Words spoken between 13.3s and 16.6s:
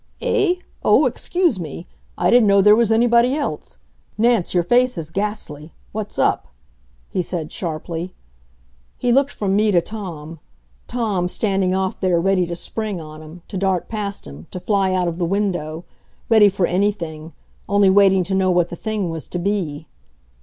to dart past him, to fly out of the window ready